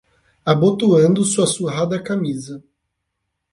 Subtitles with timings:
[0.45, 2.59] Abotoando sua surrada camisa